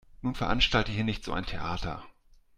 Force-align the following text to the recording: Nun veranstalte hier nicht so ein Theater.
Nun 0.23 0.33
veranstalte 0.33 0.91
hier 0.91 1.03
nicht 1.03 1.23
so 1.23 1.31
ein 1.31 1.45
Theater. 1.45 2.03